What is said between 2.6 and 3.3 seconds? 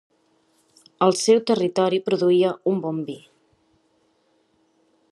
un bon vi.